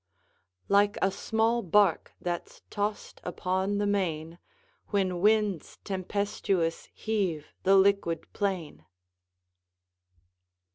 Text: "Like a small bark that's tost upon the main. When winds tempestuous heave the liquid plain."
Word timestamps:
"Like 0.67 0.97
a 0.99 1.11
small 1.11 1.61
bark 1.61 2.11
that's 2.19 2.63
tost 2.71 3.21
upon 3.23 3.77
the 3.77 3.85
main. 3.85 4.39
When 4.87 5.19
winds 5.21 5.77
tempestuous 5.83 6.87
heave 6.91 7.53
the 7.61 7.75
liquid 7.75 8.25
plain." 8.33 8.85